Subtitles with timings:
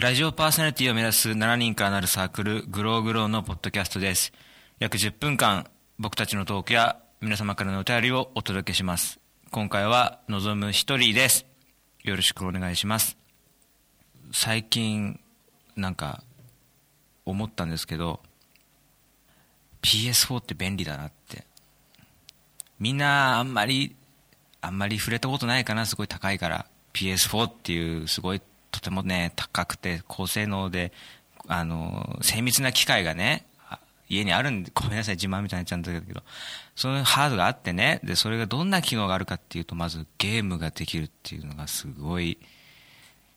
[0.00, 4.32] ラジオパーソナリティを目指す7人からなるサークル、グローグローのポッドキャストです。
[4.78, 5.66] 約10分間、
[5.98, 9.20] 僕たちのトークや皆様からのお便りをお届けします。
[9.50, 11.44] 今回は、望む一人です。
[12.02, 13.18] よろしくお願いします。
[14.32, 15.20] 最近、
[15.76, 16.22] なんか、
[17.26, 18.22] 思ったんですけど、
[19.82, 21.44] PS4 って便利だなって。
[22.78, 23.94] みんな、あんまり、
[24.62, 26.64] あんまり触れたことないかな、すごい高いから。
[26.94, 28.40] PS4 っていう、すごい、
[28.70, 30.92] とてもね、高くて、高性能で、
[31.48, 33.46] あの、精密な機械がね、
[34.08, 36.22] 家にあるんで、ごめんなさい、自慢みたいになっちゃうんだけど、
[36.74, 42.38] そのハードがあってね、で、それがどんな機能があるかっていうと、まずゲームができるっていうのがすごい、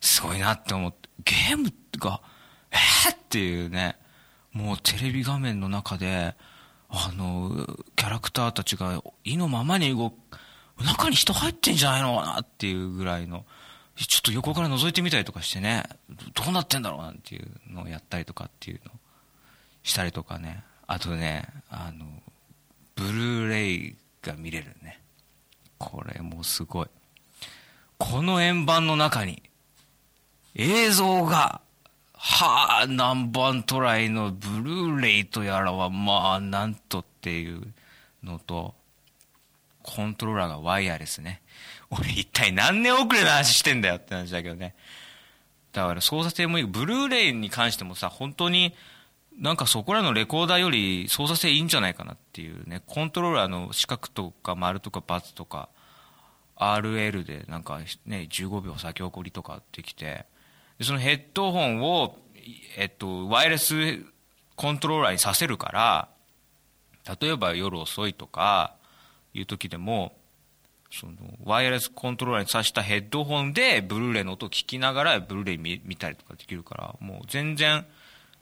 [0.00, 2.22] すごいなって思って、ゲームが、
[2.70, 3.96] えー、っていうね、
[4.52, 6.34] もうテレビ画面の中で、
[6.88, 10.14] あの、キャラクターたちが意のままに動く、
[10.82, 13.44] 中に人入ってんじゃないのかなっていうぐらいの、
[13.96, 15.84] ちょっと横から覗いてみたりとかしてね、
[16.34, 18.92] どうなってんだろうなんていうのをやったりとかっていうの
[19.82, 22.06] したりとかね、あとね、あの、
[22.94, 25.00] ブルーレイが見れるね。
[25.78, 26.86] これもすごい。
[27.98, 29.42] この円盤の中に、
[30.54, 31.60] 映像が、
[32.14, 37.72] はあ、何番トライのブルーレイとやらは、まあ、なんとっていう
[38.22, 38.74] のと、
[39.94, 41.42] コントローラーがワイヤレスね。
[41.90, 44.74] 俺一体何年遅れの話してんだよって話だけどね。
[45.72, 46.64] だから操作性もいい。
[46.64, 48.74] ブルーレイに関してもさ、本当に
[49.38, 52.82] なんかそこらのレコーダーより操作性いいんじゃないかなっていうね。
[52.86, 55.68] コントローラーの四角とか丸とか×とか
[56.56, 60.24] RL でなんかね、15秒先送りとかできて、
[60.78, 62.18] でそのヘッドホンを、
[62.78, 63.74] えっと、ワイヤレス
[64.56, 66.08] コントローラーにさせるから、
[67.20, 68.76] 例えば夜遅いとか
[69.34, 70.12] いう時でも、
[70.92, 77.86] そのワイヤレスコントローラーに挿したヘッドホンでブルーレイの音を聞きながらブルーレイ見見たりとかできるからもう全然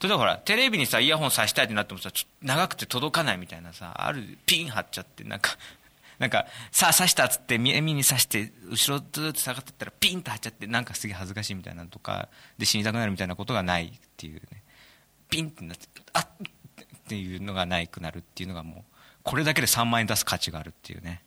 [0.01, 5.51] 例えばほらテレビにさイヤホン挿したいってなってもさちょ長くて届かないみたいなさあるピン張っちゃってなんか
[6.19, 14.61] なんかさあ挿したっつって耳に挿して後ろずっと下がってったらピンと張っちゃってなんかすげえ恥ずかしいみたいなとかで死にたくなるみたいなことがないっていうね。
[15.29, 16.27] ピンってなってあっ
[17.11, 18.90] っていうのがないくなるっていうのがもう
[19.23, 21.21] これだけで3万円出す価値があるっていうね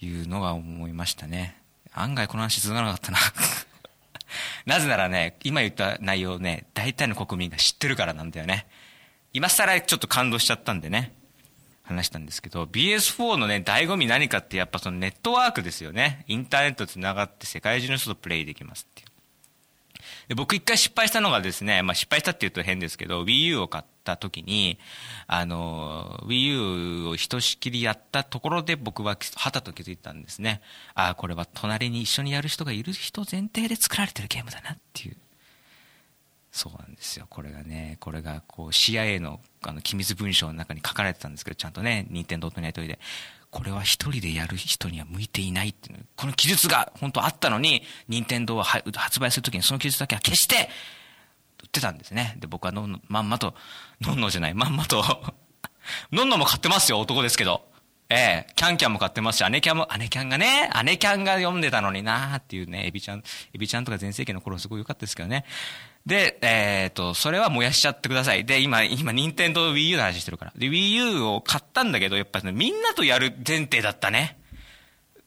[0.00, 1.56] いうのが思いましたね。
[1.92, 3.18] 案外この話続かなかったな。
[4.64, 8.66] なぜならね、今言った内容ね、大体の国民が知ってるからなんだよね。
[9.32, 11.12] 今更ちょっと感動しちゃったんでね、
[11.82, 16.24] 話したんですけど、BS4 のね、醍醐味何かってやっぱそのネットワークですよね。
[16.28, 19.09] インターネットつながって世界中の人とプレイできますっていう。
[20.28, 24.78] で僕一回失敗したのがですね、まあ失敗したって言うと変ですけど、Wii U を買った時に、
[25.26, 30.60] あの、Wii U をひとしきりやったところで僕ははたと気づいたんですね。
[30.94, 35.16] ああ、これは隣に一緒にやる人がいる人前提で作られてるゲームだなっていう。
[36.52, 37.26] そうなんですよ。
[37.28, 42.98] これがね、これがこう CIA のあの機密文書の中に書かれてたんですけど、ちゃんとね、任天堂とのやりとりで。
[43.50, 50.68] これは一人でやる人には向いていないっていうこの記述が本当あったのに、任天堂は発売するときにその記述だけは消して、
[51.62, 52.36] 売ってたんですね。
[52.38, 53.54] で、僕はのんの、まんまと、
[54.00, 55.04] のんのじゃない、まんまと、
[56.12, 57.68] のんのも買ってますよ、男ですけど。
[58.12, 63.22] ええキャンキャンも買ってますし、姉キャンも、姉キャンがね、姉キャンが読んでたのになーっていうね、エビちゃん、
[63.52, 65.44] エビちゃんとか全盛期の頃すごい良かったですけどね。
[66.06, 68.44] で、えっ、と、それは燃やしちゃってください。
[68.44, 70.52] で、今、今、任天堂 Wii U の話してるから。
[70.56, 74.38] で、Wii U を買ったんだけど、やっぱり、みんなとやる前提だったね。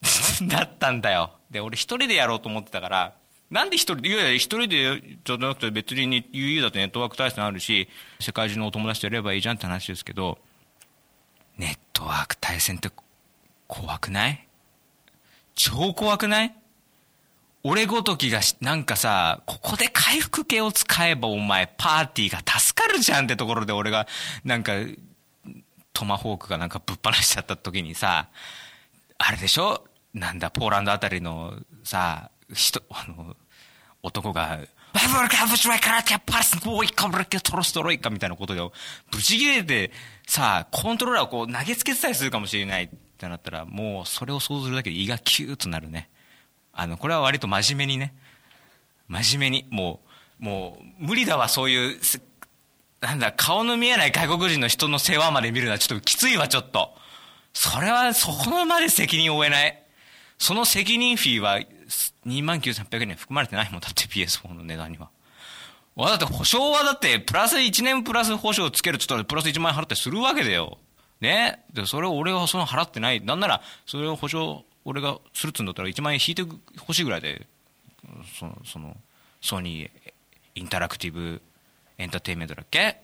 [0.50, 1.34] だったんだよ。
[1.51, 3.13] で、俺一人でやろうと思ってたから、
[3.51, 7.88] なんで一人で、いやいや、一人でじゃなくて別に Wii U だとネットワーク対戦あるし、
[8.19, 10.40] 世界中のお友達とやればいいじゃんって話ですけど、
[11.57, 12.90] ネットワーク対戦って
[13.67, 14.47] 怖くない？
[15.55, 16.55] 超怖くない？
[17.66, 24.06] 俺ごときがなんかさ、ここで回復系を使えばお前パーティーが助かるじゃんってところで俺が
[24.44, 24.74] なんか
[25.94, 28.28] トマホークがなんかぶっ放しちゃった時にさ、
[29.18, 29.85] あれでしょ？
[30.13, 31.53] なんだ、ポーランドあたりの
[31.84, 33.38] さ、人、あの、
[34.03, 34.59] 男が、
[34.94, 35.06] みた
[38.28, 38.61] いなことで、
[39.09, 39.91] ブチ切れて
[40.28, 46.09] さ、コントローラーをこう投げつけてたりするかもしれないってなったら、もうそれを想像するだけで胃がキューッとなるね。
[46.73, 48.14] あの、これは割と真面目にね、
[49.08, 49.99] 真面目に、も
[50.40, 51.99] う、もう、無理だわ、そういう、
[52.99, 56.96] なんだ、顔の見えない外国人の人の世話まで見るのはちょっときついわ、ちょっと。
[57.53, 59.84] それは、そこまで責任を負えない。
[60.40, 61.59] その責任フィーは、
[62.25, 65.09] 2万9800円に含まれてないもんだって PS4 の値段には。
[65.96, 70.79] わ、だって保証はだって、プラス1年プラス保証つけるって言ったら、プラス1万円払ってするわけだよ。
[71.22, 71.64] ね？
[71.72, 73.22] で、それを俺はその払ってない。
[73.22, 76.44] なんなら、それを保証、俺がするっつうんだったら1万円引いて
[76.80, 77.47] ほしいぐらいで、
[78.40, 78.97] その、その、
[79.41, 79.90] ソニー、
[80.56, 81.41] インタラクティブ
[81.97, 83.02] エンターテインメントだっけ？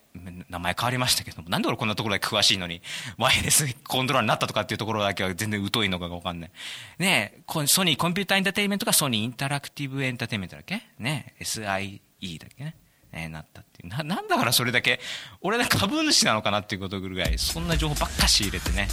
[0.49, 2.81] 名前変わりましたけどもなんで俺こんなところだけ詳しいのに
[3.19, 6.51] ワイヤレスコントローラーになったとかっていうところだけは全然疎いのかが分かんない。
[6.97, 10.81] ねえソニーコンピューターエンターテインメントがソニーインタラクティブエンターテインメントだっけ？
[10.97, 12.01] ね SIE
[12.39, 12.63] だっけ？
[12.63, 12.75] ね
[13.11, 13.89] ねなったっていう。
[13.89, 14.99] ななんだからそれだけ
[15.41, 18.87] 俺は株主なのかなっていうことぐらいそんな情報ばっかし入れてね。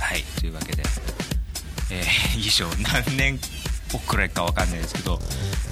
[0.00, 0.82] はいというわけで、
[1.90, 3.38] えー、以上何年
[3.92, 5.16] 遅れか分かんないですけど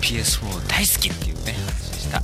[0.00, 2.22] PS4 大好きっていうね話でした。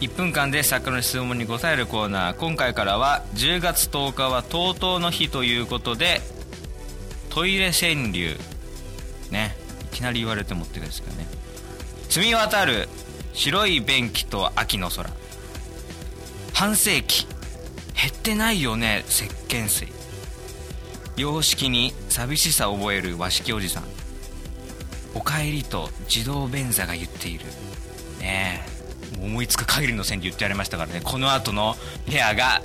[0.00, 2.34] 1分間で作家の質問に答えるコーナー。
[2.34, 6.20] 今回からは10月10日は TOTO の日ということで
[7.30, 8.36] トイレ川柳。
[9.30, 9.57] ね。
[9.98, 11.26] きなり言われてもってですけどね。
[12.08, 12.88] 積み渡る
[13.32, 15.10] 白い便器と秋の空。
[16.54, 17.26] 半世紀。
[18.00, 19.88] 減ってないよね石鹸水。
[21.16, 23.84] 洋式に寂しさを覚える和式おじさん。
[25.14, 27.46] おかえりと自動便座が言っている。
[28.20, 28.64] ね
[29.20, 29.24] え。
[29.24, 31.00] 思いつく限りの線で言ってやりましたからね。
[31.02, 31.74] この後の
[32.08, 32.62] ペアが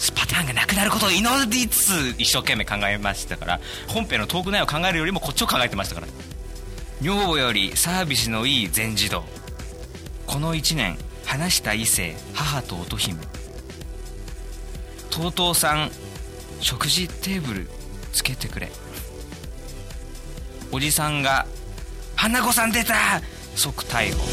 [0.00, 6.08] スパターンがなくなることを祈りつつ一生懸命考えましたから本編のトーク内容を考えるよりもこっちを考えてましたから。
[7.02, 9.24] 女房よりサービスのいい全自動。
[10.26, 13.20] この1年話した異性母と乙姫。
[15.10, 15.90] TOTO さん
[16.60, 17.70] 食事テーブル
[18.12, 18.70] つけてくれ。
[20.72, 21.46] おじさんが
[22.16, 23.20] 「花子さん出た!」
[23.54, 24.26] 即逮捕。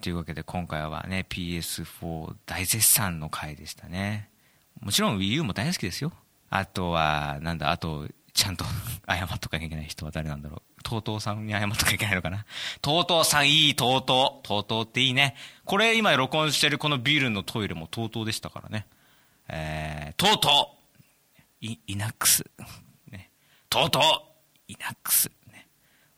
[0.00, 4.30] というわけで今回はね PS4 大絶賛の回でしたね。
[4.80, 6.12] もちろん WiiU も大好きですよ。
[6.48, 8.64] あとはなんだあとちゃんと
[9.08, 10.82] 謝っとかなきゃいけない人は誰なんだろう。
[10.82, 12.46] TOTO さんに謝っとかなきゃいけないのかな。
[12.82, 15.36] TOTO さんいい TOTO TOTO っていいね。
[15.64, 18.86] これ今録音してるこのビルのトイレも TOTO でしたからね。
[19.48, 20.48] えー、TOTO
[21.60, 22.44] イイナックス。
[23.10, 23.30] ね。
[23.70, 24.00] TOTO
[24.68, 25.30] イナックス。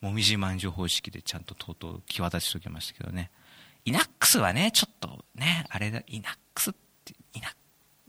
[0.02, 3.31] もみじまんじゅう方式でちゃんととうとう際立ちときましたけどね。
[3.84, 6.75] イナックスはね、ちょっとね、あれだ、イナックスっ
[7.05, 7.49] て、イナ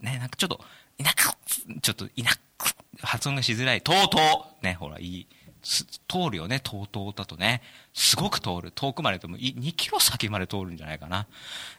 [0.00, 0.60] ね、なんかちょっと、
[0.98, 3.82] イナックス、ちょっとイナックス、発音がしづらい。
[3.82, 4.18] とうと
[4.60, 5.26] うね、ほら、いい。
[5.64, 7.62] 通るよね、とうとうだとね。
[7.94, 8.70] すごく通る。
[8.70, 11.26] 遠くまででも2キロ先まで通るんじゃないかな。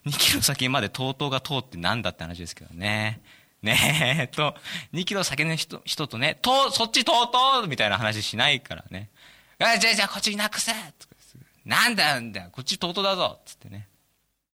[0.05, 3.21] 2キロ先までとうとうが通ってなんだって話ですけどね。
[3.61, 4.55] ねえと、
[4.93, 9.09] 2キロ先の人人とね、と、そっちとうとうみたいな話しないからね。
[9.59, 10.71] あじゃあじゃあこっちになくせ
[11.65, 13.87] なんだなんだこっちとうとうだぞつってね。